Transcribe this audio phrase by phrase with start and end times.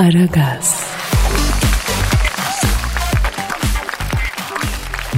[0.00, 0.84] Aragaz,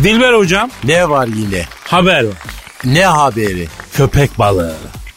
[0.02, 1.64] Dilber hocam Ne var yine?
[1.84, 2.34] haber var.
[2.84, 3.68] Ne haberi?
[3.92, 4.74] Köpek balığı.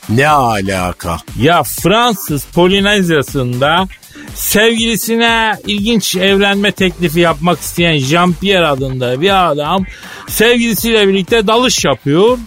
[0.09, 1.17] Ne alaka?
[1.39, 3.87] Ya Fransız Polinezyası'nda
[4.35, 9.85] sevgilisine ilginç evlenme teklifi yapmak isteyen Jean-Pierre adında bir adam
[10.27, 12.37] sevgilisiyle birlikte dalış yapıyor.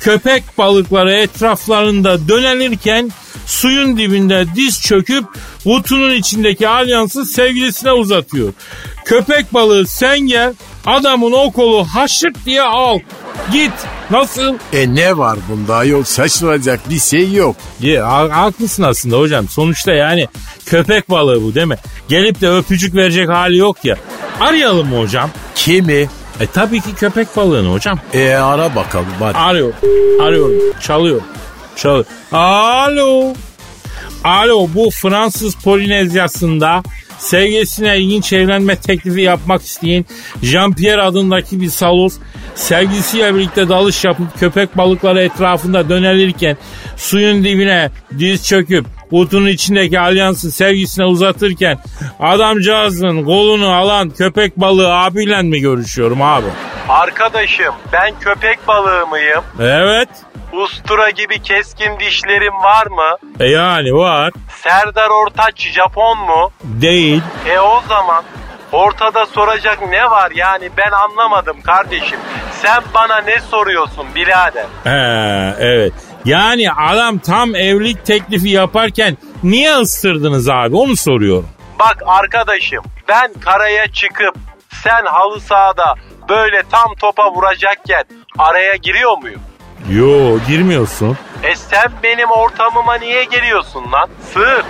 [0.00, 3.12] Köpek balıkları etraflarında dönelirken
[3.56, 5.24] suyun dibinde diz çöküp
[5.66, 8.52] vutunun içindeki alyansı sevgilisine uzatıyor.
[9.04, 10.54] Köpek balığı sen gel
[10.86, 12.98] adamın o kolu haşırt diye al.
[13.52, 13.72] Git.
[14.10, 14.54] Nasıl?
[14.72, 15.84] E ne var bunda?
[15.84, 17.56] Yok şaşıracak bir şey yok.
[17.80, 19.48] Ya, ha- haklısın aslında hocam.
[19.48, 20.28] Sonuçta yani
[20.66, 21.76] köpek balığı bu değil mi?
[22.08, 23.96] Gelip de öpücük verecek hali yok ya.
[24.40, 25.30] Arayalım mı hocam?
[25.54, 26.08] Kimi?
[26.40, 27.98] E tabii ki köpek balığını hocam.
[28.14, 29.38] E ara bakalım hadi.
[29.38, 29.72] Arıyor.
[30.22, 30.52] Arıyorum.
[30.80, 31.20] Çalıyor.
[31.76, 32.04] Çalıyor.
[32.32, 33.34] Alo.
[34.24, 36.82] Alo bu Fransız Polinezyası'nda
[37.18, 40.04] sevgilisine ilginç evlenme teklifi yapmak isteyen
[40.42, 42.14] Jean-Pierre adındaki bir salos
[42.54, 46.56] sevgilisiyle birlikte dalış yapıp köpek balıkları etrafında dönelirken
[46.96, 51.78] suyun dibine diz çöküp kutunun içindeki alyansı sevgisine uzatırken
[52.20, 56.46] adamcağızın kolunu alan köpek balığı abiyle mi görüşüyorum abi?
[56.92, 59.44] Arkadaşım ben köpek balığı mıyım?
[59.60, 60.08] Evet.
[60.52, 63.16] Ustura gibi keskin dişlerim var mı?
[63.40, 64.32] E yani var.
[64.62, 66.50] Serdar Ortaç Japon mu?
[66.64, 67.22] Değil.
[67.48, 68.24] E o zaman
[68.72, 72.18] ortada soracak ne var yani ben anlamadım kardeşim.
[72.62, 74.66] Sen bana ne soruyorsun birader?
[74.84, 75.92] He, evet.
[76.24, 81.48] Yani adam tam evlilik teklifi yaparken niye ısırdınız abi onu soruyorum.
[81.78, 84.34] Bak arkadaşım ben karaya çıkıp
[84.84, 85.94] sen halı sahada
[86.28, 88.04] böyle tam topa vuracakken
[88.38, 89.40] araya giriyor muyum?
[89.90, 91.18] Yo girmiyorsun.
[91.42, 94.08] E sen benim ortamıma niye geliyorsun lan?
[94.32, 94.64] Sığır.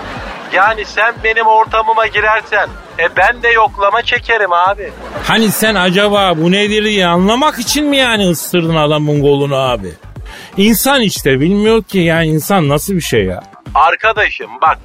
[0.53, 4.91] Yani sen benim ortamıma girersen e ben de yoklama çekerim abi.
[5.27, 9.93] Hani sen acaba bu nedir diye anlamak için mi yani ısırdın adamın kolunu abi?
[10.57, 13.43] İnsan işte bilmiyor ki yani insan nasıl bir şey ya.
[13.75, 14.77] Arkadaşım bak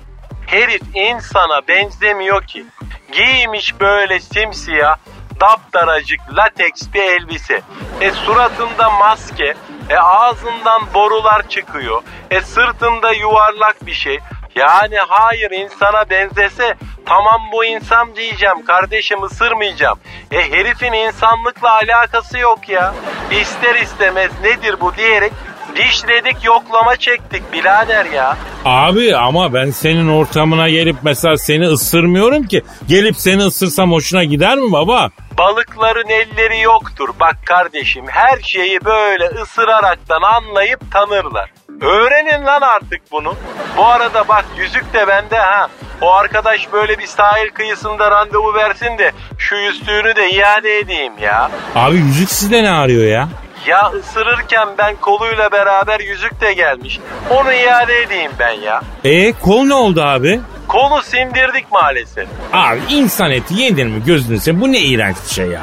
[0.46, 2.64] herif insana benzemiyor ki.
[3.12, 4.96] Giymiş böyle simsiyah
[5.40, 7.60] daptaracık lateks bir elbise.
[8.00, 9.54] E suratında maske.
[9.90, 12.02] E ağzından borular çıkıyor.
[12.30, 14.18] E sırtında yuvarlak bir şey.
[14.56, 16.74] Yani hayır insana benzese
[17.06, 19.98] tamam bu insan diyeceğim kardeşim ısırmayacağım.
[20.30, 22.94] E herifin insanlıkla alakası yok ya.
[23.30, 25.32] İster istemez nedir bu diyerek
[25.78, 28.36] dişledik yoklama çektik birader ya.
[28.64, 32.62] Abi ama ben senin ortamına gelip mesela seni ısırmıyorum ki.
[32.88, 35.08] Gelip seni ısırsam hoşuna gider mi baba?
[35.38, 37.08] Balıkların elleri yoktur.
[37.20, 41.50] Bak kardeşim her şeyi böyle ısıraraktan anlayıp tanırlar.
[41.80, 43.34] Öğrenin lan artık bunu.
[43.76, 45.68] Bu arada bak yüzük de bende ha.
[46.00, 51.50] O arkadaş böyle bir sahil kıyısında randevu versin de şu yüzüğünü de iade edeyim ya.
[51.74, 53.28] Abi yüzük sizde ne arıyor ya?
[53.68, 56.98] Ya ısırırken ben koluyla beraber yüzük de gelmiş.
[57.30, 58.82] Onu iade edeyim ben ya.
[59.04, 60.40] E kol ne oldu abi?
[60.68, 62.28] Kolu sindirdik maalesef.
[62.52, 64.60] Abi insan eti yenir mi gözünü seveyim?
[64.60, 65.62] Bu ne iğrenç bir şey ya.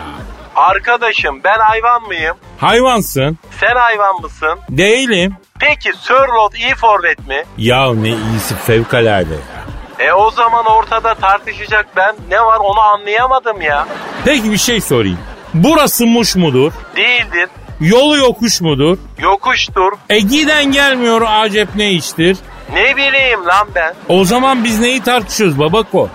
[0.55, 2.35] Arkadaşım ben hayvan mıyım?
[2.57, 3.37] Hayvansın.
[3.59, 4.59] Sen hayvan mısın?
[4.69, 5.35] Değilim.
[5.59, 7.43] Peki Sörlot iyi forvet mi?
[7.57, 10.05] Ya ne iyisi fevkalade ya.
[10.07, 13.87] E o zaman ortada tartışacak ben ne var onu anlayamadım ya.
[14.25, 15.19] Peki bir şey sorayım.
[15.53, 16.71] Burası muş mudur?
[16.95, 17.49] Değildir.
[17.79, 18.97] Yolu yokuş mudur?
[19.19, 19.91] Yokuştur.
[20.09, 22.37] E giden gelmiyor acep ne iştir?
[22.73, 23.93] Ne bileyim lan ben.
[24.09, 26.09] O zaman biz neyi tartışıyoruz babako?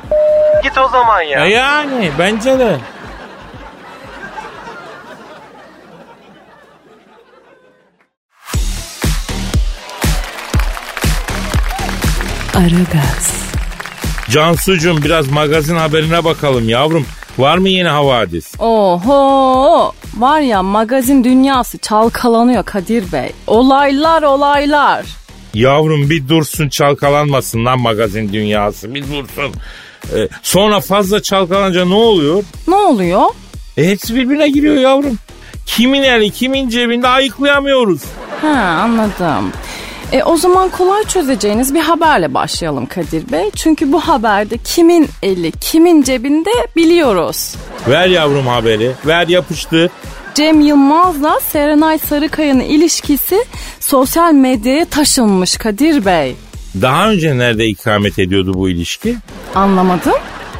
[0.62, 1.46] Git o zaman ya.
[1.46, 2.76] E yani bence de.
[12.54, 13.32] Aragaz,
[14.30, 17.06] Cansucuğum biraz magazin haberine bakalım yavrum.
[17.38, 18.54] Var mı yeni havadis?
[18.60, 23.32] Oho var ya magazin dünyası çalkalanıyor Kadir Bey.
[23.46, 25.06] Olaylar olaylar.
[25.54, 29.54] Yavrum bir dursun çalkalanmasın lan magazin dünyası bir dursun.
[30.14, 32.44] E, sonra fazla çalkalanınca ne oluyor?
[32.68, 33.22] Ne oluyor?
[33.76, 35.18] E, hepsi birbirine giriyor yavrum.
[35.66, 38.00] Kimin eli kimin cebinde ayıklayamıyoruz.
[38.42, 39.52] Ha anladım.
[40.12, 43.50] E, o zaman kolay çözeceğiniz bir haberle başlayalım Kadir Bey.
[43.56, 47.54] Çünkü bu haberde kimin eli kimin cebinde biliyoruz.
[47.88, 49.90] Ver yavrum haberi ver yapıştır.
[50.34, 53.44] Cem Yılmaz'la Serenay Sarıkaya'nın ilişkisi
[53.80, 56.36] sosyal medyaya taşınmış Kadir Bey.
[56.82, 59.16] Daha önce nerede ikamet ediyordu bu ilişki?
[59.54, 60.12] Anlamadım.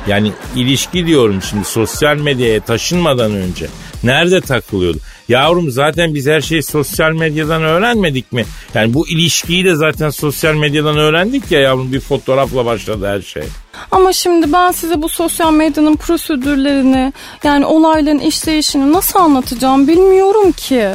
[0.07, 3.67] Yani ilişki diyorum şimdi sosyal medyaya taşınmadan önce.
[4.05, 4.99] Nerede takılıyordu?
[5.29, 8.45] Yavrum zaten biz her şeyi sosyal medyadan öğrenmedik mi?
[8.75, 13.43] Yani bu ilişkiyi de zaten sosyal medyadan öğrendik ya yavrum bir fotoğrafla başladı her şey.
[13.91, 17.13] Ama şimdi ben size bu sosyal medyanın prosedürlerini
[17.45, 20.91] yani olayların işleyişini nasıl anlatacağım bilmiyorum ki.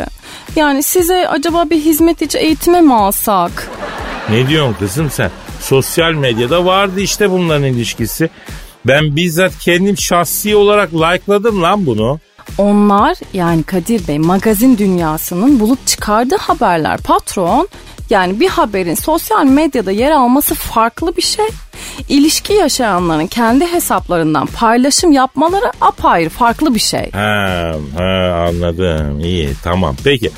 [0.55, 3.69] Yani size acaba bir hizmet içi eğitime mi alsak?
[4.29, 5.31] Ne diyorsun kızım sen?
[5.61, 8.29] Sosyal medyada vardı işte bunların ilişkisi.
[8.85, 12.19] Ben bizzat kendim şahsi olarak like'ladım lan bunu.
[12.57, 17.67] Onlar yani Kadir Bey magazin dünyasının bulup çıkardığı haberler patron.
[18.09, 21.45] Yani bir haberin sosyal medyada yer alması farklı bir şey.
[22.09, 27.11] İlişki yaşayanların kendi hesaplarından paylaşım yapmaları apayrı farklı bir şey.
[27.11, 29.19] Ha, ha anladım.
[29.19, 29.95] İyi tamam.
[30.03, 30.31] Peki.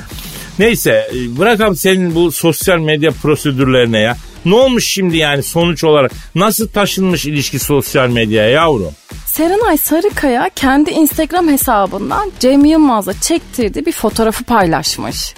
[0.58, 4.16] Neyse bırakalım senin bu sosyal medya prosedürlerine ya.
[4.44, 6.12] Ne olmuş şimdi yani sonuç olarak?
[6.34, 8.92] Nasıl taşınmış ilişki sosyal medyaya yavrum?
[9.26, 15.34] Serenay Sarıkaya kendi Instagram hesabından Cem Yılmaz'la çektirdiği bir fotoğrafı paylaşmış.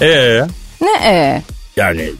[0.00, 0.40] Ee,
[0.80, 1.42] Ne e?
[1.76, 2.10] yani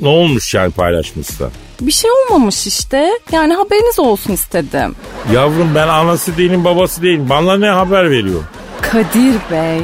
[0.00, 1.50] ne olmuş yani paylaşmışsa?
[1.80, 3.10] Bir şey olmamış işte.
[3.32, 4.94] Yani haberiniz olsun istedim.
[5.32, 7.26] Yavrum ben anası değilim babası değilim.
[7.30, 8.42] Bana ne haber veriyor?
[8.82, 9.80] Kadir Bey,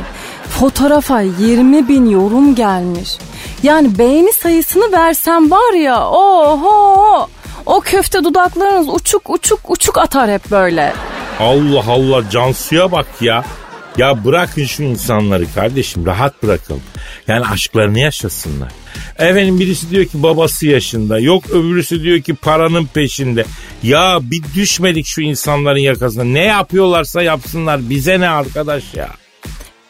[0.50, 3.18] fotoğrafa 20 bin yorum gelmiş.
[3.62, 7.28] Yani beğeni sayısını versem var ya, oho,
[7.66, 10.92] o köfte dudaklarınız uçuk uçuk uçuk atar hep böyle.
[11.40, 13.44] Allah Allah Cansu'ya bak ya.
[13.98, 16.82] Ya bırakın şu insanları kardeşim rahat bırakalım.
[17.28, 18.72] Yani aşklarını yaşasınlar.
[19.18, 21.18] Efendim birisi diyor ki babası yaşında.
[21.18, 23.44] Yok öbürüsü diyor ki paranın peşinde.
[23.82, 26.24] Ya bir düşmedik şu insanların yakasına.
[26.24, 27.90] Ne yapıyorlarsa yapsınlar.
[27.90, 29.08] Bize ne arkadaş ya.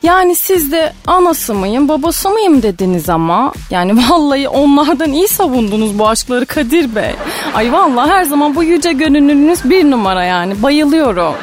[0.03, 3.53] Yani siz de anası mıyım babası mıyım dediniz ama.
[3.71, 7.11] Yani vallahi onlardan iyi savundunuz bu aşkları Kadir Bey.
[7.55, 11.35] Ay vallahi her zaman bu yüce gönüllünüz bir numara yani bayılıyorum.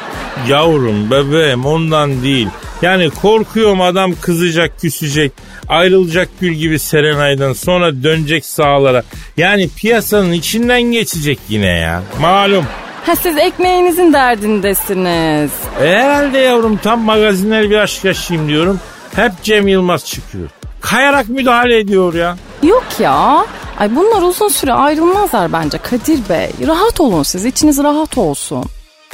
[0.48, 2.48] Yavrum bebeğim ondan değil.
[2.82, 5.32] Yani korkuyorum adam kızacak küsecek.
[5.68, 9.02] Ayrılacak gül gibi Serenay'dan sonra dönecek sağlara.
[9.36, 12.02] Yani piyasanın içinden geçecek yine ya.
[12.20, 12.64] Malum.
[13.06, 15.50] Ha siz ekmeğinizin derdindesiniz.
[15.82, 18.80] E herhalde yavrum tam magazinler bir aşk yaşayayım diyorum.
[19.16, 20.48] Hep Cem Yılmaz çıkıyor.
[20.80, 22.36] Kayarak müdahale ediyor ya.
[22.62, 23.46] Yok ya.
[23.78, 26.50] Ay bunlar uzun süre ayrılmazlar bence Kadir Bey.
[26.66, 28.64] Rahat olun siz içiniz rahat olsun.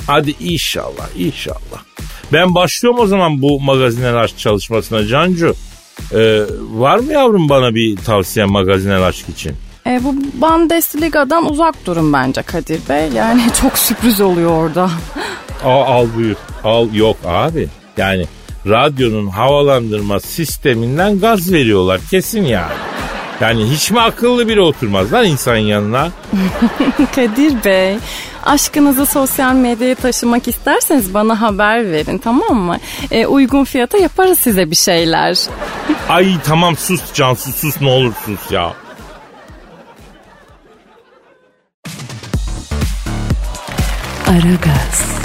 [0.07, 1.85] Hadi inşallah inşallah.
[2.33, 5.55] Ben başlıyorum o zaman bu magazinel aşk çalışmasına Cancu.
[6.13, 6.41] Ee,
[6.73, 9.53] var mı yavrum bana bir tavsiye magazinel aşk için?
[9.87, 13.09] E, bu Bundesliga'dan uzak durun bence Kadir Bey.
[13.15, 14.91] Yani çok sürpriz oluyor orada.
[15.65, 16.37] Al, al buyur.
[16.65, 17.69] Al yok abi.
[17.97, 18.27] Yani
[18.67, 22.73] radyonun havalandırma sisteminden gaz veriyorlar kesin yani.
[23.41, 26.09] Yani hiç mi akıllı biri oturmaz lan insanın yanına?
[27.15, 27.97] Kadir Bey,
[28.45, 32.77] aşkınızı sosyal medyaya taşımak isterseniz bana haber verin tamam mı?
[33.11, 35.39] E, uygun fiyata yaparız size bir şeyler.
[36.09, 38.73] Ay tamam sus Cansu sus ne olur sus ya.
[44.27, 45.21] Aragaz,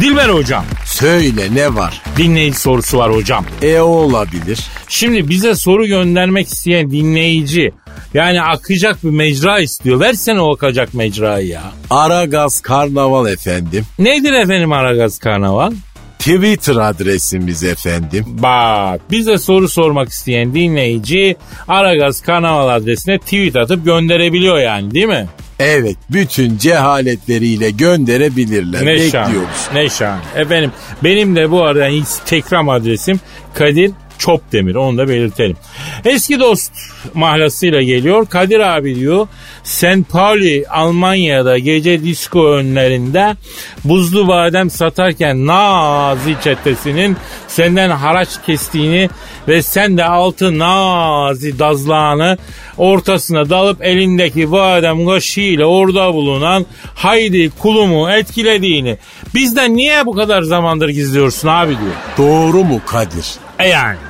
[0.00, 0.64] Dilber hocam
[1.00, 2.02] Söyle ne var?
[2.16, 3.44] dinleyici sorusu var hocam.
[3.62, 4.60] E o olabilir.
[4.88, 7.72] Şimdi bize soru göndermek isteyen dinleyici
[8.14, 10.00] yani akacak bir mecra istiyor.
[10.00, 11.62] Versene o akacak mecrayı ya.
[11.90, 13.84] Aragaz Karnaval efendim.
[13.98, 15.72] Nedir efendim Aragaz Karnaval?
[16.18, 18.24] Twitter adresimiz efendim.
[18.28, 21.36] Bak bize soru sormak isteyen dinleyici
[21.68, 25.26] Aragaz Karnaval adresine tweet atıp gönderebiliyor yani değil mi?
[25.60, 28.86] Evet bütün cehaletleriyle gönderebilirler.
[28.86, 29.26] Ne şahane.
[29.26, 29.68] Bekliyoruz.
[29.74, 30.20] Ne şahane.
[30.36, 30.72] Efendim
[31.04, 33.20] benim de bu arada Instagram adresim
[33.54, 35.56] Kadir Çopdemir onu da belirtelim.
[36.04, 36.72] Eski dost
[37.14, 38.26] mahlasıyla geliyor.
[38.26, 39.28] Kadir abi diyor
[39.64, 40.08] St.
[40.08, 43.36] Pauli Almanya'da gece disco önlerinde
[43.84, 47.16] buzlu badem satarken Nazi çetesinin
[47.48, 49.10] senden haraç kestiğini
[49.48, 52.38] ve sen de altı Nazi dazlağını
[52.78, 58.98] ortasına dalıp elindeki badem kaşığıyla orada bulunan Haydi kulumu etkilediğini
[59.34, 61.94] bizden niye bu kadar zamandır gizliyorsun abi diyor.
[62.18, 63.26] Doğru mu Kadir?
[63.58, 64.09] E yani.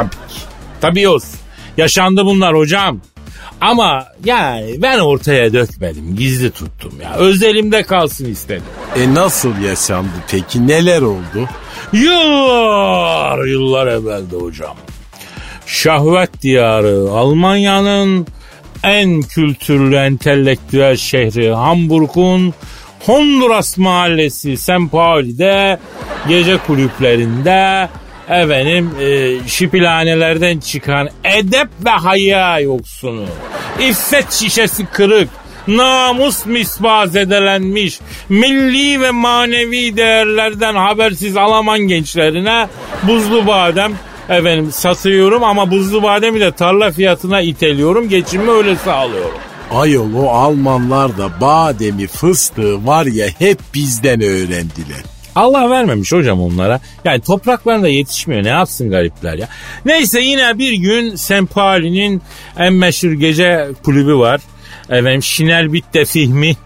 [0.00, 0.40] Tabii ki.
[0.80, 1.40] Tabii olsun.
[1.76, 3.00] Yaşandı bunlar hocam.
[3.60, 6.16] Ama yani ben ortaya dökmedim.
[6.16, 7.14] Gizli tuttum ya.
[7.14, 8.62] Özelimde kalsın istedim.
[8.96, 11.48] E nasıl yaşandı peki neler oldu?
[11.92, 14.76] Yıllar yıllar evvelde hocam.
[15.66, 18.26] Şahvet diyarı Almanya'nın
[18.82, 22.54] en kültürlü entelektüel şehri Hamburg'un
[23.06, 24.90] Honduras mahallesi St.
[24.92, 25.78] Pauli'de
[26.28, 27.88] gece kulüplerinde
[28.30, 33.24] efendim e, şipilanelerden çıkan edep ve haya yoksunu.
[33.80, 35.28] İffet şişesi kırık.
[35.68, 42.68] Namus misbah zedelenmiş, milli ve manevi değerlerden habersiz Alman gençlerine
[43.02, 43.92] buzlu badem
[44.28, 48.08] efendim satıyorum ama buzlu bademi de tarla fiyatına iteliyorum.
[48.08, 49.38] Geçimimi öyle sağlıyorum.
[49.72, 55.04] Ayol o Almanlar da bademi fıstığı var ya hep bizden öğrendiler.
[55.36, 56.80] Allah vermemiş hocam onlara.
[57.04, 58.44] Yani topraklarında yetişmiyor.
[58.44, 59.48] Ne yapsın garipler ya.
[59.84, 61.54] Neyse yine bir gün St.
[61.54, 62.22] Pauli'nin
[62.58, 64.40] en meşhur gece kulübü var.
[64.90, 66.56] Efendim Şinel Bitte Fihmi.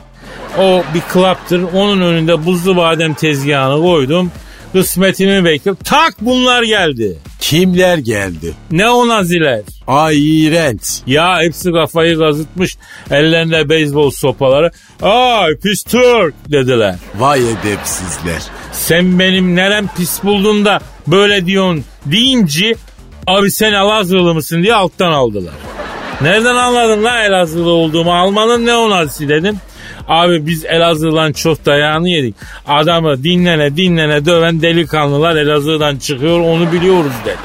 [0.59, 1.62] O bir klaptır.
[1.75, 4.30] Onun önünde buzlu badem tezgahını koydum.
[4.74, 5.82] Kısmetimi bekliyorum.
[5.84, 7.18] Tak bunlar geldi.
[7.40, 8.54] Kimler geldi?
[8.70, 9.60] Neonaziler.
[9.86, 10.80] Ay iğrenç.
[11.06, 12.76] Ya hepsi kafayı gazıtmış.
[13.10, 14.70] Ellerinde beyzbol sopaları.
[15.02, 16.96] Ay pis Türk dediler.
[17.18, 18.42] Vay edepsizler.
[18.72, 22.74] Sen benim nerem pis buldun da böyle diyorsun deyince
[23.26, 25.54] abi sen Elazığlı mısın diye alttan aldılar.
[26.20, 28.14] Nereden anladın lan Elazığlı olduğumu?
[28.14, 29.56] Almanın neonazisi dedim.
[30.08, 32.34] Abi biz Elazığ'dan çok dayağını yedik.
[32.68, 37.37] Adamı dinlene dinlene döven delikanlılar Elazığ'dan çıkıyor onu biliyoruz dedi.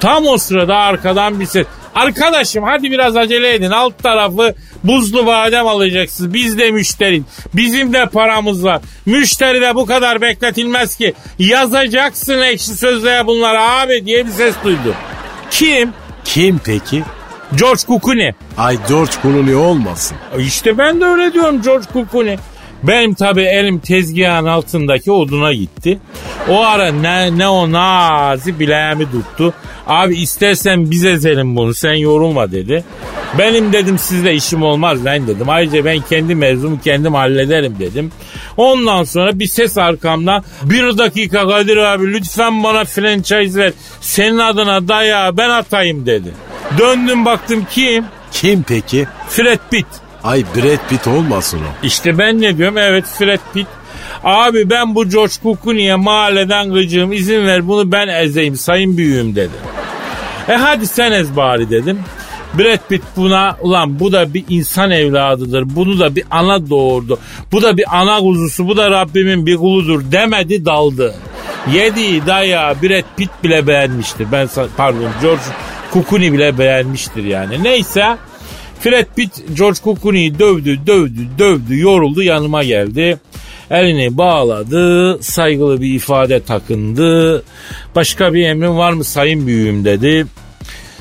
[0.00, 1.66] Tam o sırada arkadan bir ses.
[1.94, 3.70] Arkadaşım hadi biraz acele edin.
[3.70, 6.34] Alt tarafı buzlu badem alacaksınız.
[6.34, 7.22] Biz de müşteri.
[7.54, 8.80] Bizim de paramız var.
[9.06, 11.14] Müşteri de bu kadar bekletilmez ki.
[11.38, 14.94] Yazacaksın ekşi sözlüğe bunları abi diye bir ses duydum.
[15.50, 15.92] Kim?
[16.24, 17.02] Kim peki?
[17.56, 18.32] George Clooney.
[18.58, 20.16] Ay George Clooney olmasın.
[20.38, 22.36] İşte ben de öyle diyorum George Clooney.
[22.82, 25.98] Benim tabi elim tezgahın altındaki oduna gitti.
[26.48, 29.54] O ara ne, ne o nazi bileğimi tuttu.
[29.86, 32.84] Abi istersen biz ezelim bunu sen yorulma dedi.
[33.38, 35.48] Benim dedim sizle işim olmaz lan dedim.
[35.48, 38.12] Ayrıca ben kendi mevzumu kendim hallederim dedim.
[38.56, 43.72] Ondan sonra bir ses arkamdan bir dakika Kadir abi lütfen bana franchise ver.
[44.00, 46.32] Senin adına daya ben atayım dedi.
[46.78, 48.04] Döndüm baktım kim?
[48.32, 49.06] Kim peki?
[49.28, 49.86] Fred Pitt.
[50.24, 51.86] Ay Brad Pitt olmasın o.
[51.86, 52.78] İşte ben ne diyorum?
[52.78, 53.66] Evet Fred Pitt.
[54.24, 59.54] Abi ben bu George Clooney'e mahalleden gıcığım izin ver bunu ben ezeyim sayın büyüğüm dedi.
[60.48, 61.98] E hadi sen ez bari dedim.
[62.58, 65.64] Brad Pitt buna ulan bu da bir insan evladıdır.
[65.76, 67.18] Bunu da bir ana doğurdu.
[67.52, 68.68] Bu da bir ana kuzusu.
[68.68, 71.14] Bu da Rabbimin bir kuludur demedi daldı.
[71.72, 74.26] Yediği dayağı Brad Pitt bile beğenmiştir.
[74.32, 75.42] Ben pardon George
[76.02, 77.64] Clooney bile beğenmiştir yani.
[77.64, 78.16] Neyse
[78.80, 83.18] Fred Pitt George Clooney'i dövdü, dövdü, dövdü, yoruldu yanıma geldi.
[83.70, 87.44] Elini bağladı, saygılı bir ifade takındı.
[87.94, 90.26] Başka bir emrin var mı sayın büyüğüm dedi.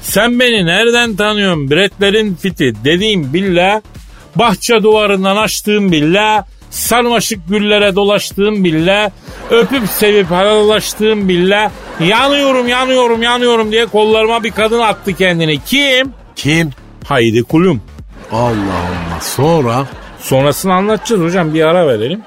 [0.02, 3.82] Sen beni nereden tanıyorsun Bretlerin fiti dediğim billa
[4.36, 9.12] bahçe duvarından açtığım billa sarmaşık güllere dolaştığım billa
[9.50, 15.60] öpüp sevip halallaştığım billa yanıyorum yanıyorum yanıyorum diye kollarıma bir kadın attı kendini.
[15.66, 16.14] Kim?
[16.36, 16.70] Kim?
[17.08, 17.82] Haydi kulum.
[18.32, 19.22] Allah Allah.
[19.22, 19.86] Sonra?
[20.20, 22.22] Sonrasını anlatacağız hocam bir ara verelim.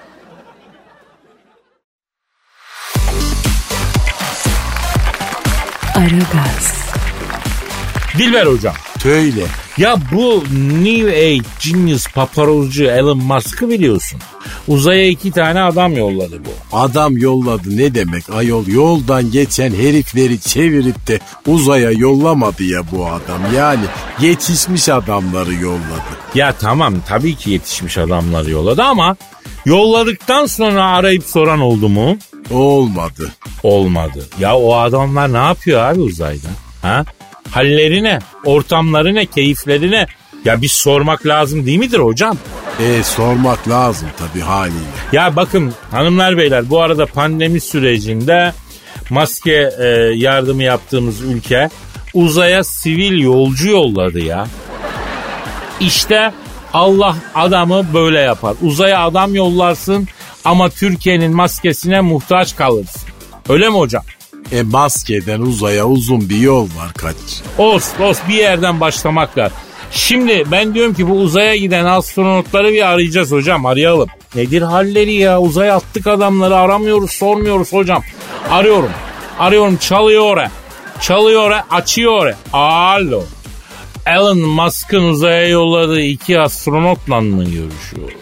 [8.19, 8.75] Dilber hocam.
[9.03, 9.47] Söyle.
[9.79, 10.45] Ya bu
[10.85, 14.21] New Age Genius paparozcu Elon Musk'ı biliyorsun.
[14.69, 16.77] Uzaya iki tane adam yolladı bu.
[16.77, 23.55] Adam yolladı ne demek ayol yoldan geçen herifleri çevirip de uzaya yollamadı ya bu adam.
[23.57, 23.85] Yani
[24.21, 26.17] yetişmiş adamları yolladı.
[26.35, 29.17] Ya tamam tabii ki yetişmiş adamları yolladı ama
[29.65, 32.17] yolladıktan sonra arayıp soran oldu mu?
[32.51, 33.33] Olmadı.
[33.63, 34.29] Olmadı.
[34.41, 36.49] Ya o adamlar ne yapıyor abi uzayda?
[36.83, 37.05] Ha?
[37.51, 38.19] Halleri ne?
[38.45, 39.27] Ortamları ne?
[39.27, 40.07] Keyifleri ne?
[40.45, 42.37] Ya bir sormak lazım değil midir hocam?
[42.81, 44.81] E sormak lazım tabii haliyle.
[45.13, 48.53] Ya bakın hanımlar beyler bu arada pandemi sürecinde
[49.11, 51.69] maske e, yardımı yaptığımız ülke
[52.15, 54.47] uzaya sivil yolcu yolladı ya.
[55.81, 56.33] İşte
[56.73, 58.55] Allah adamı böyle yapar.
[58.63, 60.09] Uzaya adam yollarsın
[60.45, 63.03] ama Türkiye'nin maskesine muhtaç kalırsın.
[63.49, 64.03] Öyle mi hocam?
[64.53, 67.43] E maskeden uzaya uzun bir yol var Kadir.
[67.59, 69.57] Olsun olsun bir yerden başlamak lazım.
[69.91, 74.09] Şimdi ben diyorum ki bu uzaya giden astronotları bir arayacağız hocam arayalım.
[74.35, 78.03] Nedir halleri ya uzaya attık adamları aramıyoruz sormuyoruz hocam.
[78.51, 78.91] Arıyorum
[79.39, 80.51] arıyorum çalıyor
[81.01, 83.25] çalıyor açıyor alo.
[84.07, 88.21] Elon Musk'ın uzaya yolladığı iki astronotla mı görüşüyorum?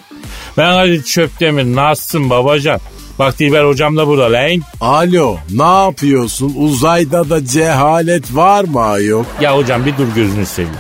[0.57, 2.81] Ben hadi Çöptemir nasılsın babacan?
[3.19, 4.61] Bak Dilber hocam da burada lan.
[4.81, 6.55] Alo ne yapıyorsun?
[6.57, 9.25] Uzayda da cehalet var mı ayol?
[9.41, 10.77] Ya hocam bir dur gözünü seveyim.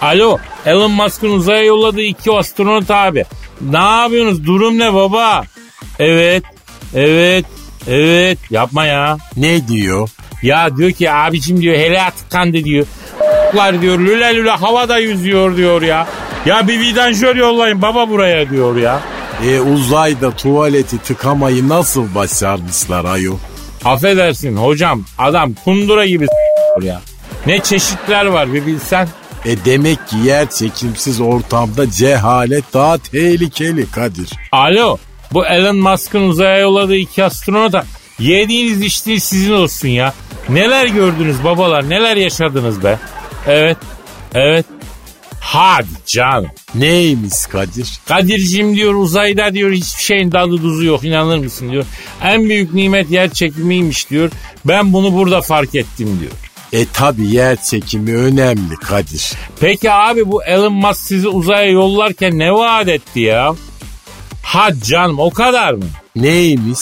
[0.00, 3.24] Alo Elon Musk'ın uzaya yolladığı iki astronot abi.
[3.60, 4.46] Ne yapıyorsunuz?
[4.46, 5.42] Durum ne baba?
[5.98, 6.42] Evet,
[6.94, 7.44] evet,
[7.88, 8.38] evet.
[8.50, 9.18] Yapma ya.
[9.36, 10.08] Ne diyor?
[10.42, 12.86] Ya diyor ki abicim diyor hele tıkandı diyor.
[13.54, 16.06] Lar diyor lüle lüle havada yüzüyor diyor ya.
[16.46, 19.00] Ya bir vidanjör yollayın baba buraya diyor ya.
[19.46, 23.36] E uzayda tuvaleti tıkamayı nasıl başarmışlar ayol?
[23.84, 26.26] Affedersin hocam adam kundura gibi
[26.82, 27.00] ya.
[27.46, 29.08] Ne çeşitler var bir bilsen.
[29.44, 34.30] E demek ki yer çekimsiz ortamda cehalet daha tehlikeli Kadir.
[34.52, 34.96] Alo
[35.32, 37.84] bu Elon Musk'ın uzaya yolladığı iki astronota
[38.18, 40.14] yediğiniz içtiğiniz sizin olsun ya.
[40.48, 42.98] Neler gördünüz babalar neler yaşadınız be.
[43.46, 43.76] Evet
[44.34, 44.66] evet
[45.42, 46.50] hadi canım.
[46.74, 47.88] Neymiş Kadir?
[48.08, 51.84] Kadir'cim diyor uzayda diyor hiçbir şeyin tadı tuzu yok inanır mısın diyor.
[52.22, 54.30] En büyük nimet yer çekimiymiş diyor.
[54.64, 56.32] Ben bunu burada fark ettim diyor.
[56.72, 59.32] E tabi yer çekimi önemli Kadir.
[59.60, 63.54] Peki abi bu Elon Musk sizi uzaya yollarken ne vaat etti ya?
[64.42, 65.84] Ha canım o kadar mı?
[66.16, 66.78] Neymiş?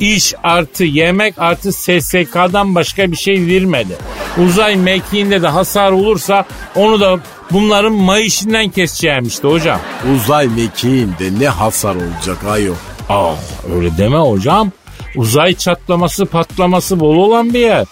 [0.00, 3.96] İş artı yemek artı SSK'dan başka bir şey vermedi.
[4.38, 6.44] Uzay mekiğinde de hasar olursa
[6.74, 7.18] onu da
[7.50, 9.80] bunların mayışından keseceğim işte hocam.
[10.16, 12.74] Uzay mekiğinde ne hasar olacak ayol?
[13.08, 13.34] Aa,
[13.76, 14.70] öyle deme hocam.
[15.16, 17.86] Uzay çatlaması patlaması bol olan bir yer.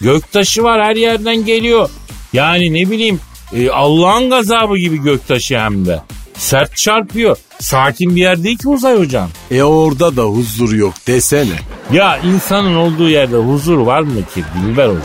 [0.00, 1.90] Göktaşı var her yerden geliyor.
[2.32, 3.20] Yani ne bileyim
[3.52, 6.00] e, Allah'ın gazabı gibi göktaşı hem de.
[6.38, 7.36] Sert çarpıyor.
[7.58, 9.30] Sakin bir yer değil ki uzay hocam.
[9.50, 11.58] E orada da huzur yok desene.
[11.92, 15.02] Ya insanın olduğu yerde huzur var mı ki Dilber hocam?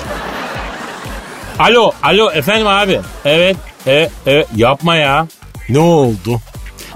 [1.59, 2.99] Alo, alo efendim abi.
[3.25, 3.57] Evet,
[3.87, 4.47] evet, evet.
[4.55, 5.27] yapma ya.
[5.69, 6.41] Ne oldu?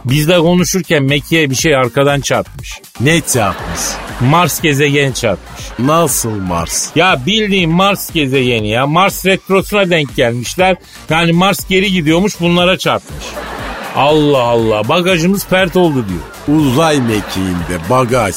[0.06, 2.82] Bizle konuşurken Mekke'ye bir şey arkadan çarpmış.
[3.02, 3.80] Ne çarpmış?
[4.22, 5.62] Mars gezegeni çarpmış.
[5.80, 6.90] Nasıl Mars?
[6.96, 8.88] Ya bildiğin Mars gezegeni ya.
[8.88, 10.78] Mars retrosuna denk gelmişler.
[11.10, 13.26] Yani Mars geri gidiyormuş bunlara çarpmış.
[13.96, 16.60] Allah Allah bagajımız pert oldu diyor.
[16.60, 18.36] Uzay mekiğinde bagaj.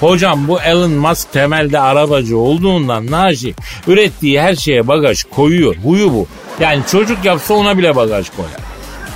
[0.00, 3.54] Hocam bu Elon Musk temelde arabacı olduğundan Naci
[3.86, 5.76] ürettiği her şeye bagaj koyuyor.
[5.76, 6.26] Huyu bu.
[6.60, 8.60] Yani çocuk yapsa ona bile bagaj koyar.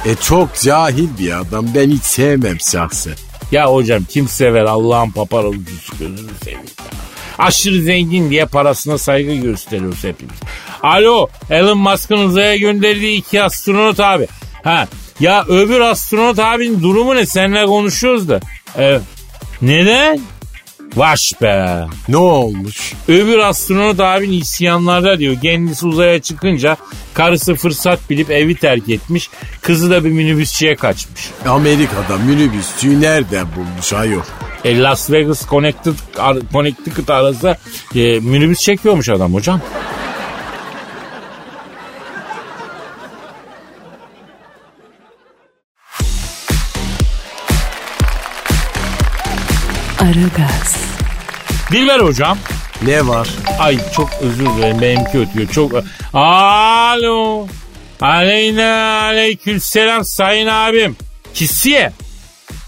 [0.05, 3.15] E çok cahil bir adam ben hiç sevmem şahsen.
[3.53, 6.61] Ya hocam kim sever Allah'ın paparalıcısı gözünü seveyim.
[7.39, 10.37] Aşırı zengin diye parasına saygı gösteriyoruz hepimiz.
[10.83, 14.29] Alo Elon Musk'ın uzaya gönderdiği iki astronot abi.
[14.65, 14.89] Ha
[15.21, 17.27] ya öbür astronot abinin durumu ne?
[17.27, 18.41] Seninle konuşuyoruz da.
[18.77, 19.03] Evet.
[19.63, 20.21] Neden?
[20.97, 21.87] Vaş be.
[22.09, 22.93] Ne olmuş?
[23.09, 25.37] Öbür astronot abin isyanlarda diyor.
[25.43, 26.77] Kendisi uzaya çıkınca
[27.15, 29.31] karısı fırsat bilip evi terk etmiş.
[29.63, 31.31] Kızı da bir minibüsçüye kaçmış.
[31.49, 34.23] Amerika'da minibüsçüyü nereden bulmuş ayol?
[34.65, 36.01] E, Las Vegas Connecticut,
[36.53, 37.57] Connecticut arası
[37.95, 39.61] e, minibüs çekiyormuş adam hocam.
[50.03, 50.77] Aragaz,
[51.73, 52.39] Dilber hocam.
[52.83, 53.29] Ne var?
[53.59, 55.49] Ay çok özür dilerim benimki ötüyor.
[55.49, 55.73] Çok
[56.13, 57.47] Alo.
[58.01, 60.97] Aleyna aleyküm selam sayın abim.
[61.35, 61.93] Kisiye.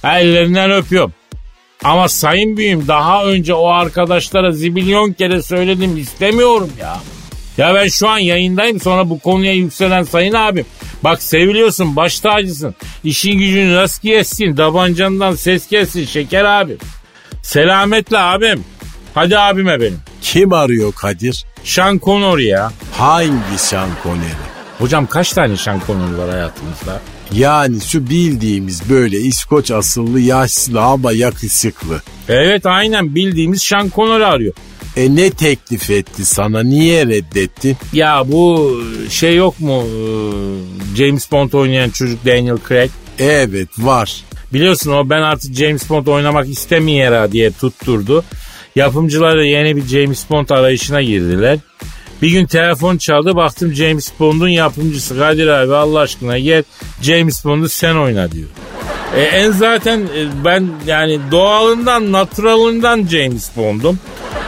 [0.05, 1.13] Ellerinden öpüyorum.
[1.85, 6.97] Ama sayın büyüğüm daha önce o arkadaşlara zibilyon kere söyledim istemiyorum ya.
[7.59, 10.67] Ya ben şu an yayındayım sonra bu konuya yükselen sayın abim.
[11.05, 12.75] Bak seviliyorsun baş tacısın.
[13.05, 14.57] İşin gücünü rast gelsin.
[14.57, 16.79] Davancandan ses gelsin şeker abim.
[17.45, 18.65] Selametle abim.
[19.15, 19.99] Hadi abime benim.
[20.23, 21.45] Kim arıyor Kadir?
[21.65, 22.73] Sean Connery ya.
[22.93, 24.35] Hangi Sean Connery?
[24.79, 27.01] Hocam kaç tane Sean Connery var hayatımızda?
[27.33, 32.03] Yani şu bildiğimiz böyle İskoç asıllı yaşlı ama yakışıklı.
[32.29, 34.55] Evet aynen bildiğimiz Sean Connery arıyor.
[34.97, 37.77] E ne teklif etti sana niye reddettin?
[37.93, 38.73] Ya bu
[39.11, 42.91] şey yok mu ee, James Bond oynayan çocuk Daniel Craig?
[43.19, 44.25] Evet var.
[44.55, 48.25] Biliyorsun o ben artık James Bond oynamak istemiyorum diye tutturdu.
[48.77, 51.59] Yapımcılar da yeni bir James Bond arayışına girdiler.
[52.23, 56.63] Bir gün telefon çaldı baktım James Bond'un yapımcısı Kadir abi Allah aşkına gel
[57.03, 58.49] James Bond'u sen oyna diyor.
[59.17, 63.99] E, en zaten e, ben yani doğalından naturalından James Bond'um.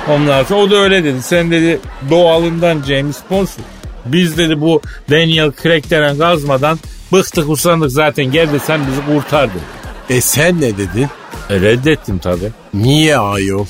[0.08, 1.22] Ondan o da öyle dedi.
[1.22, 3.64] Sen dedi doğalından James Bond'sun.
[4.04, 6.78] Biz dedi bu Daniel Craig denen gazmadan
[7.12, 9.75] bıktık usandık zaten gel de sen bizi kurtar dedi.
[10.10, 11.08] E sen ne dedin?
[11.50, 12.50] E, reddettim tabii.
[12.74, 13.66] Niye ayol?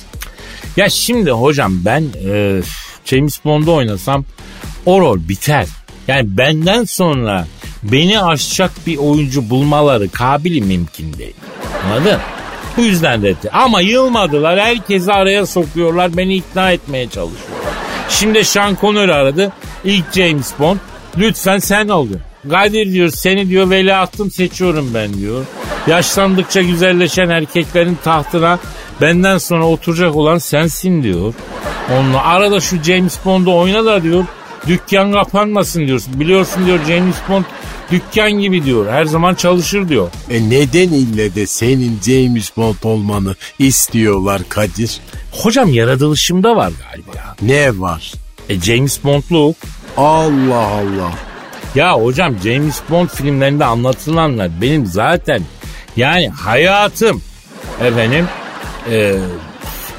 [0.77, 2.61] Ya şimdi hocam ben e,
[3.05, 4.25] James Bond'u oynasam
[4.87, 5.66] o rol biter.
[6.09, 7.46] Yani benden sonra
[7.83, 11.35] beni aşacak bir oyuncu bulmaları kabili mümkün değil.
[11.87, 12.20] Anladın?
[12.77, 13.51] Bu yüzden reddi.
[13.53, 14.61] Ama yılmadılar.
[14.61, 16.16] Herkesi araya sokuyorlar.
[16.16, 17.72] Beni ikna etmeye çalışıyorlar.
[18.09, 19.53] Şimdi Sean Connery aradı.
[19.85, 20.79] İlk James Bond.
[21.18, 22.20] Lütfen sen ol diyor.
[22.48, 25.44] Kadir diyor seni diyor veliahtım seçiyorum ben diyor.
[25.87, 28.59] Yaşlandıkça güzelleşen erkeklerin tahtına
[29.00, 31.35] benden sonra oturacak olan sensin diyor.
[31.92, 34.24] Onunla arada şu James Bond'u oyna da diyor.
[34.66, 36.20] Dükkan kapanmasın diyorsun.
[36.20, 37.44] Biliyorsun diyor James Bond
[37.90, 38.92] dükkan gibi diyor.
[38.92, 40.09] Her zaman çalışır diyor.
[40.30, 45.00] E neden ille de senin James Bond olmanı istiyorlar Kadir?
[45.32, 47.37] Hocam yaratılışımda var galiba.
[47.42, 48.12] Ne var?
[48.48, 49.56] E James Bond'luk.
[49.96, 51.12] Allah Allah.
[51.76, 55.42] Ya hocam James Bond filmlerinde anlatılanlar benim zaten
[55.96, 57.22] yani hayatım
[57.80, 58.26] efendim
[58.90, 59.14] e,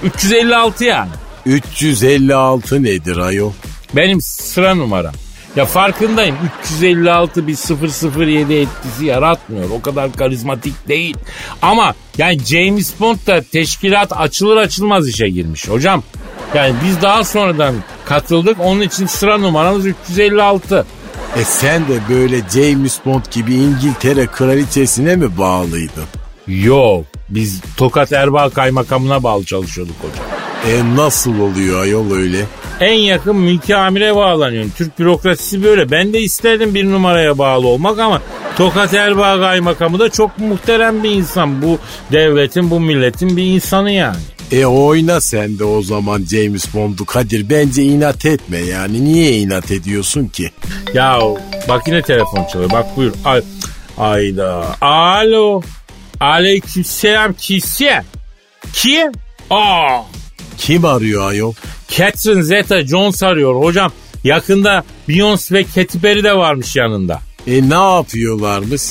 [0.04, 1.10] 356 yani.
[1.46, 3.52] 356 nedir ayol?
[3.96, 5.14] Benim sıra numaram.
[5.56, 9.70] Ya farkındayım 356 bir 007 etkisi yaratmıyor.
[9.70, 11.18] O kadar karizmatik değil.
[11.62, 16.04] Ama yani James Bond da teşkilat açılır açılmaz işe girmiş hocam.
[16.56, 18.58] Yani biz daha sonradan katıldık.
[18.60, 20.86] Onun için sıra numaramız 356.
[21.36, 26.04] E sen de böyle James Bond gibi İngiltere kraliçesine mi bağlıydın?
[26.48, 27.06] Yok.
[27.30, 30.26] Biz Tokat Erbaa Kaymakamına bağlı çalışıyorduk hocam.
[30.68, 32.46] E nasıl oluyor ayol öyle?
[32.80, 34.72] En yakın mülki amire bağlanıyorsun.
[34.78, 35.92] Türk bürokrasisi böyle.
[35.92, 38.22] Ben de isterdim bir numaraya bağlı olmak ama
[38.58, 41.62] Tokat Erbaa Kaymakamı da çok muhterem bir insan.
[41.62, 41.80] Bu
[42.12, 44.18] devletin, bu milletin bir insanı yani.
[44.52, 47.50] E oyna sen de o zaman James Bond'u Kadir.
[47.50, 49.06] Bence inat etme yani.
[49.06, 50.52] Niye inat ediyorsun ki?
[50.94, 51.20] Ya
[51.70, 52.72] bak yine telefon çalıyor.
[52.72, 53.14] Bak buyur.
[53.26, 53.42] Ay,
[53.98, 54.76] ayda.
[54.82, 55.62] Alo.
[56.20, 58.04] Aleykümselam kimse?
[58.74, 59.12] Kim?
[59.50, 60.02] Aa.
[60.58, 61.54] Kim arıyor ayol?
[61.88, 63.92] Catherine Zeta-Jones arıyor hocam.
[64.24, 67.20] Yakında Beyoncé ve Katy Perry de varmış yanında.
[67.48, 68.82] E ne yapıyorlarmış?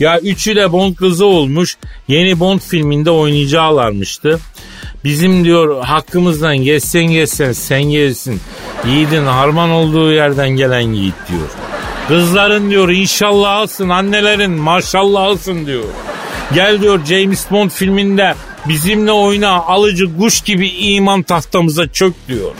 [0.00, 1.76] Ya üçü de Bond kızı olmuş.
[2.08, 4.40] Yeni Bond filminde oynayacaklarmıştı.
[5.06, 8.40] Bizim diyor hakkımızdan geçsen geçsen sen gelsin.
[8.86, 11.48] Yiğidin harman olduğu yerden gelen yiğit diyor.
[12.08, 15.84] Kızların diyor inşallah alsın annelerin maşallah alsın diyor.
[16.54, 18.34] Gel diyor James Bond filminde
[18.68, 22.50] bizimle oyna alıcı kuş gibi iman tahtamıza çök diyor.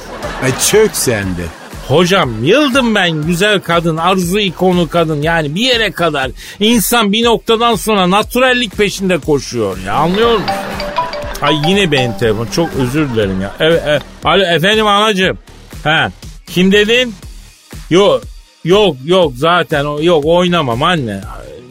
[0.44, 1.44] E çök sen de.
[1.88, 6.30] Hocam yıldım ben güzel kadın, arzu ikonu kadın yani bir yere kadar.
[6.60, 10.46] insan bir noktadan sonra naturallik peşinde koşuyor ya anlıyor musun?
[11.42, 13.52] Ay yine benim telefon çok özür dilerim ya.
[13.60, 14.02] Evet, evet.
[14.24, 15.38] Alo efendim anacığım.
[15.84, 16.08] He.
[16.46, 17.14] Kim dedin?
[17.90, 18.22] Yok
[18.64, 21.20] yok yok zaten o- yok oynamam anne.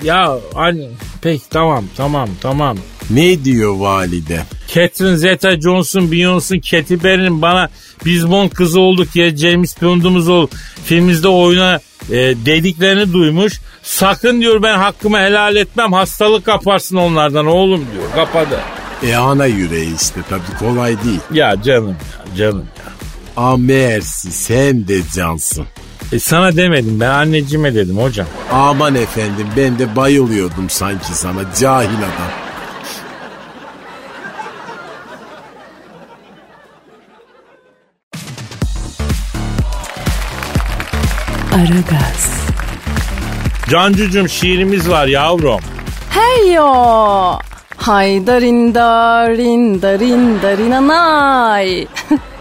[0.03, 0.87] Ya anne
[1.21, 2.77] peki tamam tamam tamam.
[3.09, 4.43] Ne diyor valide?
[4.67, 7.69] Catherine Zeta-Jones'un, Beyoncé'un, Katy Perry'nin bana
[8.05, 10.47] biz Bond kızı olduk ya James Bond'umuz ol
[10.85, 13.61] filmimizde oyna e, dediklerini duymuş.
[13.83, 18.03] Sakın diyor ben hakkımı helal etmem hastalık kaparsın onlardan oğlum diyor.
[18.15, 18.59] Kapadı.
[19.05, 21.19] E ana yüreği işte tabii kolay değil.
[21.31, 21.87] Ya canım
[22.29, 22.91] ya canım ya.
[23.43, 25.65] A mersi sen de cansın.
[26.11, 28.27] E sana demedim ben anneciğime dedim hocam.
[28.51, 32.31] Aman efendim ben de bayılıyordum sanki sana cahil adam.
[41.53, 42.29] Aragaz,
[43.69, 45.59] Cancucuğum şiirimiz var yavrum.
[46.09, 47.39] Hey yo.
[47.77, 51.87] Haydarin darin darin darin anay.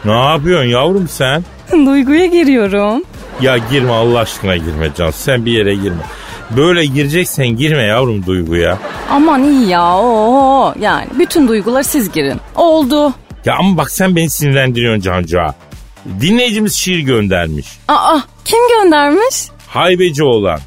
[0.04, 1.42] Ne yapıyorsun yavrum sen?
[1.86, 3.02] Duyguya giriyorum.
[3.40, 5.10] Ya girme Allah aşkına girme Can.
[5.10, 6.02] Sen bir yere girme.
[6.56, 8.78] Böyle gireceksen girme yavrum duyguya.
[9.10, 9.96] Aman iyi ya.
[9.98, 10.74] Oo.
[10.80, 12.40] Yani bütün duyguları siz girin.
[12.54, 13.12] Oldu.
[13.44, 15.54] Ya ama bak sen beni sinirlendiriyorsun Cancuğa.
[16.20, 17.66] Dinleyicimiz şiir göndermiş.
[17.88, 19.34] Aa kim göndermiş?
[19.68, 20.60] Haybeci olan.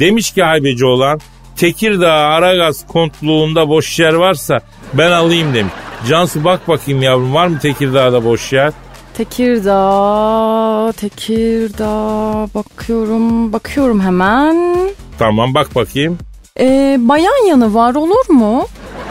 [0.00, 1.20] Demiş ki haybeci olan
[1.56, 4.60] Tekirdağ Aragaz kontluğunda boş yer varsa
[4.94, 5.72] ben alayım demiş.
[6.08, 8.72] Cansu bak bakayım yavrum var mı Tekirdağ'da boş yer?
[9.16, 14.78] Tekirdağ, Tekirdağ bakıyorum, bakıyorum hemen.
[15.18, 16.18] Tamam bak bakayım.
[16.60, 18.66] Ee, bayan yanı var olur mu?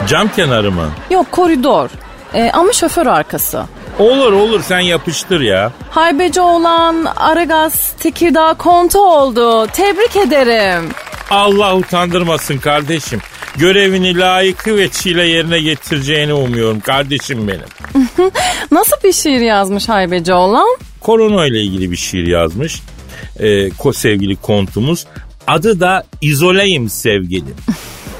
[0.08, 0.86] Cam kenarı mı?
[1.10, 1.90] Yok koridor.
[2.34, 3.62] Ee, ama şoför arkası.
[3.98, 5.72] Olur olur sen yapıştır ya.
[5.90, 9.66] Haybeci olan Aragaz Tekirdağ kontu oldu.
[9.66, 10.90] Tebrik ederim.
[11.30, 13.20] Allah utandırmasın kardeşim.
[13.56, 18.00] Görevini layıkıyla yerine getireceğini umuyorum kardeşim benim.
[18.70, 20.76] Nasıl bir şiir yazmış Haybeci olan?
[21.00, 22.82] Korona ile ilgili bir şiir yazmış.
[23.40, 25.06] Ee, ko sevgili kontumuz.
[25.46, 27.56] Adı da İzoleyim sevgilim.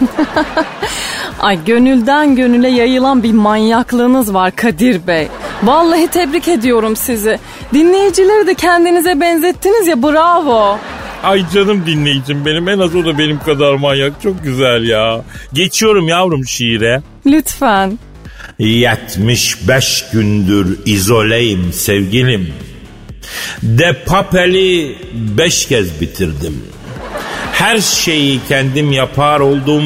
[1.40, 5.28] Ay gönülden gönüle yayılan bir manyaklığınız var Kadir Bey.
[5.62, 7.38] Vallahi tebrik ediyorum sizi.
[7.74, 10.78] Dinleyicileri de kendinize benzettiniz ya bravo.
[11.22, 15.24] Ay canım dinleyicim benim en az o da benim kadar manyak çok güzel ya.
[15.52, 17.02] Geçiyorum yavrum şiire.
[17.26, 17.98] Lütfen.
[18.58, 22.54] 75 gündür izoleyim sevgilim.
[23.62, 26.62] De papeli 5 kez bitirdim.
[27.52, 29.84] Her şeyi kendim yapar oldum.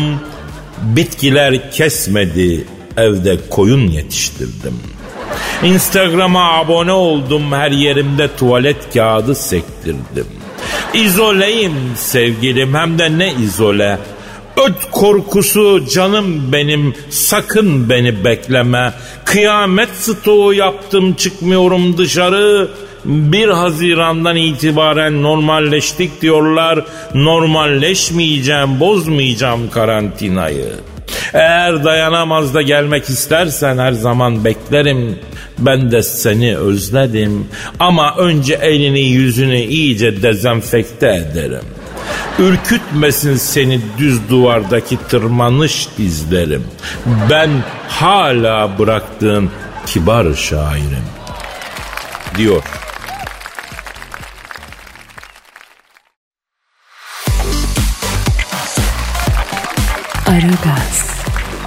[0.82, 2.64] Bitkiler kesmedi.
[2.96, 4.74] Evde koyun yetiştirdim.
[5.62, 7.52] Instagram'a abone oldum.
[7.52, 10.26] Her yerimde tuvalet kağıdı sektirdim.
[10.94, 13.98] İzoleyim sevgilim hem de ne izole.
[14.66, 18.92] Öt korkusu canım benim sakın beni bekleme.
[19.24, 22.70] Kıyamet stoğu yaptım çıkmıyorum dışarı.
[23.04, 26.84] 1 Haziran'dan itibaren normalleştik diyorlar.
[27.14, 30.72] Normalleşmeyeceğim, bozmayacağım karantinayı.
[31.34, 35.18] Eğer dayanamaz da gelmek istersen her zaman beklerim.
[35.58, 37.48] Ben de seni özledim.
[37.78, 41.64] Ama önce elini yüzünü iyice dezenfekte ederim.
[42.38, 46.64] Ürkütmesin seni düz duvardaki tırmanış izlerim.
[47.30, 47.50] Ben
[47.88, 49.50] hala bıraktığın
[49.86, 51.04] kibar şairim.
[52.36, 52.62] Diyor.
[60.38, 61.06] Aragaz,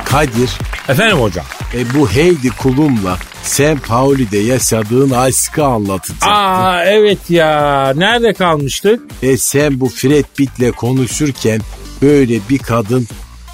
[0.06, 0.50] Kadir
[0.90, 1.46] Efendim hocam.
[1.74, 6.28] e, bu Heidi Klum'la Sen Pauli'de yaşadığın aşkı anlatacaktın.
[6.30, 7.94] Aa evet ya.
[7.96, 9.02] Nerede kalmıştık?
[9.24, 11.62] E sen bu Fred Pitt'le konuşurken
[12.02, 13.08] böyle bir kadın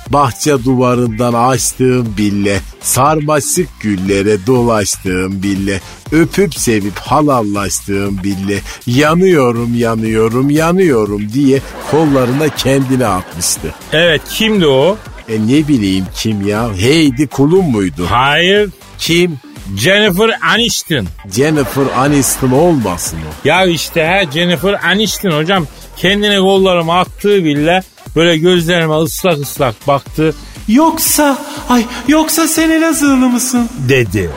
[0.09, 11.33] bahçe duvarından açtığım bille, sarmaşık güllere dolaştığım bille, öpüp sevip halallaştığım bille, yanıyorum yanıyorum yanıyorum
[11.33, 11.59] diye
[11.91, 13.73] kollarına kendine atmıştı.
[13.93, 14.97] Evet kimdi o?
[15.29, 16.69] E ne bileyim kim ya?
[16.77, 18.05] Heidi Klum muydu?
[18.09, 18.69] Hayır.
[18.97, 19.39] Kim?
[19.75, 21.05] Jennifer Aniston.
[21.35, 23.47] Jennifer Aniston olmasın o.
[23.47, 25.67] Ya işte he Jennifer Aniston hocam
[25.97, 27.83] kendine kollarıma attığı bile
[28.17, 30.35] böyle gözlerime ıslak ıslak baktı
[30.67, 31.37] Yoksa,
[31.69, 33.69] ay yoksa sen Elazığlı mısın?
[33.89, 34.29] dedi.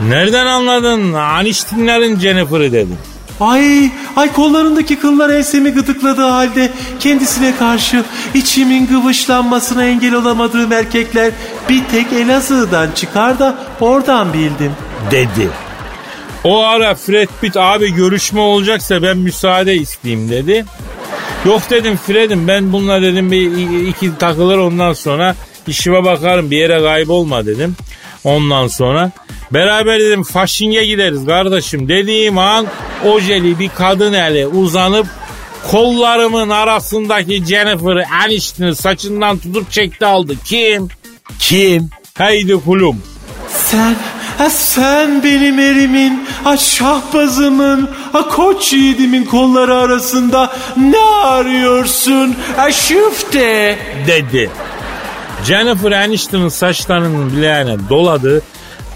[0.00, 1.12] Nereden anladın?
[1.12, 2.98] Aniston'ların Jennifer'ı dedim.
[3.40, 11.30] Ay, ay kollarındaki kıllar ensemi gıdıkladığı halde kendisine karşı içimin gıvışlanmasına engel olamadığım erkekler
[11.68, 14.72] bir tek Elazığ'dan çıkar da oradan bildim.
[15.10, 15.48] Dedi.
[16.44, 20.64] O ara Fred Pitt abi görüşme olacaksa ben müsaade isteyeyim dedi.
[21.44, 25.34] Yok dedim Fred'im ben bununla dedim bir iki takılır ondan sonra
[25.66, 27.76] işime bakarım bir yere kaybolma dedim.
[28.24, 29.10] Ondan sonra
[29.50, 32.66] beraber dedim faşinge gideriz kardeşim dediğim an
[33.04, 35.06] ojeli bir kadın eli uzanıp
[35.70, 40.34] kollarımın arasındaki Jennifer Aniston'ı saçından tutup çekti aldı.
[40.44, 40.88] Kim?
[41.38, 41.90] Kim?
[42.18, 43.02] Heidi Klum.
[43.48, 43.96] Sen,
[44.38, 52.36] ha sen benim erimin, ha şahbazımın, ha koç yiğidimin kolları arasında ne arıyorsun?
[52.56, 53.78] Ha şüfte.
[54.06, 54.50] dedi.
[55.44, 58.42] Jennifer Aniston'ın saçlarının bileğine doladı,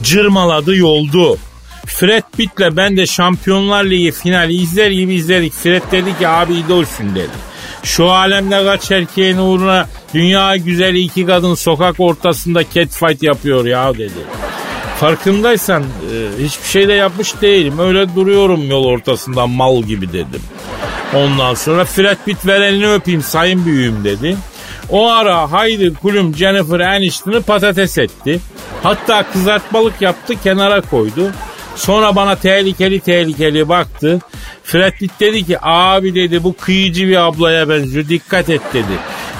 [0.02, 1.38] cırmaladı yoldu.
[1.86, 5.52] Fred Pitt'le ben de Şampiyonlar Ligi finali izler gibi izledik.
[5.52, 7.54] Fred dedi ki abi idolsün dedi.
[7.82, 14.12] Şu alemde kaç erkeğin uğruna dünya güzeli iki kadın sokak ortasında catfight yapıyor ya dedi.
[15.00, 17.78] Farkındaysan e, hiçbir şey de yapmış değilim.
[17.78, 20.42] Öyle duruyorum yol ortasında mal gibi dedim.
[21.14, 24.36] Ondan sonra Fred Pitt ver elini öpeyim sayın büyüğüm dedi.
[24.90, 28.40] O ara Haydi Kulüm Jennifer Aniston'ı patates etti.
[28.82, 31.32] Hatta kızartmalık yaptı kenara koydu.
[31.76, 34.20] Sonra bana tehlikeli tehlikeli baktı.
[34.64, 38.92] Fred Pitt dedi ki abi dedi bu kıyıcı bir ablaya benziyor dikkat et dedi.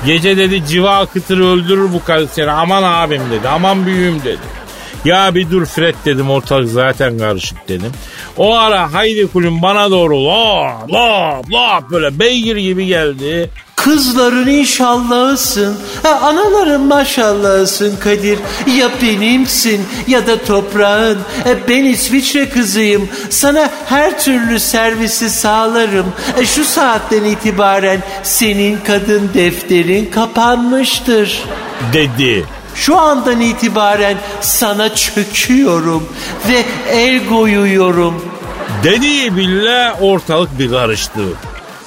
[0.07, 4.64] Gece dedi civa akıtır öldürür bu karı seni aman abim dedi aman büyüğüm dedi.
[5.05, 7.93] Ya bir dur Fred dedim ortalık zaten karışık dedim.
[8.37, 13.51] O ara Haydi Kulüm bana doğru la la la böyle beygir gibi geldi.
[13.77, 18.39] Kızların inşallahısın, ha, anaların maşallahısın Kadir.
[18.79, 21.19] Ya benimsin ya da toprağın.
[21.47, 23.09] E, ben İsviçre kızıyım.
[23.31, 26.07] Sana her türlü servisi sağlarım.
[26.41, 31.43] E, şu saatten itibaren senin kadın defterin kapanmıştır.
[31.93, 32.45] dedi.
[32.75, 36.09] Şu andan itibaren sana çöküyorum
[36.49, 38.25] ve el koyuyorum.
[38.85, 41.23] Dediği bile ortalık bir karıştı.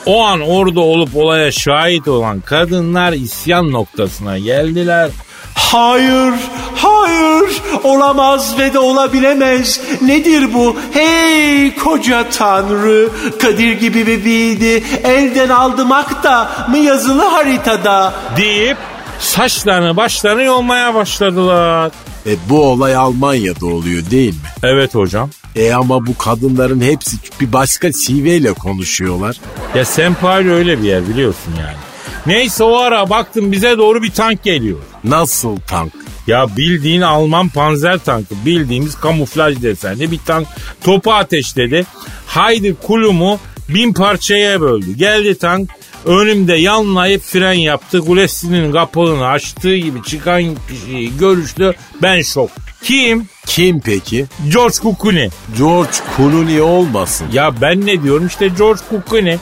[0.06, 5.10] O an orada olup olaya şahit olan kadınlar isyan noktasına geldiler.
[5.54, 6.34] Hayır,
[6.76, 7.50] hayır,
[7.84, 9.82] olamaz ve de olabilemez.
[10.02, 10.76] Nedir bu?
[10.94, 13.10] Hey koca tanrı,
[13.42, 18.14] Kadir gibi bebeğiydi, elden aldımak da mı yazılı haritada?
[18.38, 18.78] deyip
[19.20, 21.92] saçlarını başlarını yolmaya başladılar.
[22.26, 24.50] E bu olay Almanya'da oluyor değil mi?
[24.64, 25.30] Evet hocam.
[25.56, 29.38] E ama bu kadınların hepsi bir başka şiveyle konuşuyorlar.
[29.76, 31.78] Ya Sempari öyle bir yer biliyorsun yani.
[32.26, 34.78] Neyse o ara baktım bize doğru bir tank geliyor.
[35.04, 35.94] Nasıl tank?
[36.28, 40.48] Ya bildiğin Alman panzer tankı bildiğimiz kamuflaj desenli bir tank
[40.84, 41.86] topu ateşledi.
[42.28, 44.94] Haydi kulumu bin parçaya böldü.
[44.98, 45.70] Geldi tank
[46.08, 48.00] önümde yanlayıp fren yaptı.
[48.00, 51.74] Kulesinin kapağını açtığı gibi çıkan kişiyi görüştü.
[52.02, 52.50] Ben şok.
[52.84, 53.28] Kim?
[53.46, 54.26] Kim peki?
[54.54, 55.30] George Clooney.
[55.58, 57.28] George Clooney olmasın.
[57.34, 59.38] Ya ben ne diyorum işte George Clooney.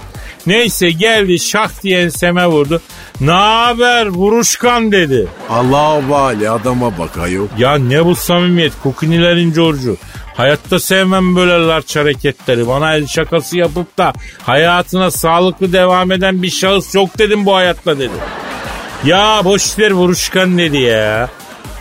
[0.47, 2.82] Neyse geldi şak diye enseme vurdu.
[3.21, 5.28] Ne haber vuruşkan dedi.
[5.49, 7.47] Allah vali adama bak ayol.
[7.58, 9.97] Ya ne bu samimiyet kukunilerin George'u.
[10.38, 12.67] Hayatta sevmem böyle larç hareketleri.
[12.67, 18.00] Bana el şakası yapıp da hayatına sağlıklı devam eden bir şahıs yok dedim bu hayatta
[18.00, 18.13] dedi.
[19.06, 21.30] Ya boşver vuruşkan dedi ya.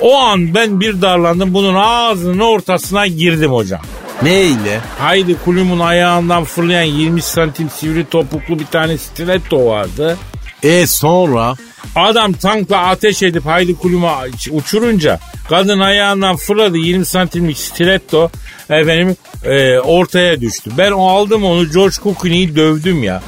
[0.00, 3.80] O an ben bir darlandım bunun ağzının ortasına girdim hocam.
[4.22, 4.80] Neyle?
[4.98, 10.16] Haydi kulübün ayağından fırlayan 20 santim sivri topuklu bir tane stiletto vardı.
[10.62, 11.54] E sonra?
[11.96, 14.08] Adam tankla ateş edip haydi kulüme
[14.50, 18.30] uçurunca kadın ayağından fırladı 20 santimlik stiletto
[18.70, 20.70] efendim e, ortaya düştü.
[20.78, 23.22] Ben o aldım onu George Clooney'i dövdüm ya.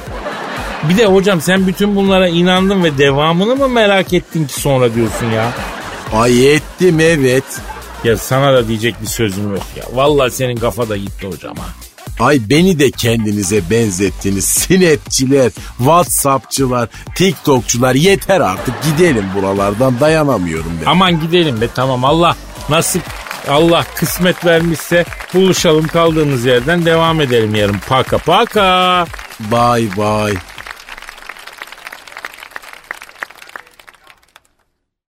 [0.89, 5.31] Bir de hocam sen bütün bunlara inandın ve devamını mı merak ettin ki sonra diyorsun
[5.31, 5.51] ya?
[6.13, 7.43] Ay ettim evet.
[8.03, 9.83] Ya sana da diyecek bir sözüm yok ya.
[9.93, 11.86] Vallahi senin kafa da gitti hocam ha.
[12.19, 14.45] Ay beni de kendinize benzettiniz.
[14.67, 20.91] Snapçiler, Whatsappçılar, TikTokçular yeter artık gidelim buralardan dayanamıyorum ben.
[20.91, 22.35] Aman gidelim be tamam Allah
[22.69, 23.03] nasip
[23.49, 27.77] Allah kısmet vermişse buluşalım kaldığımız yerden devam edelim yarın.
[27.87, 29.05] Paka paka.
[29.51, 30.56] Bye bye.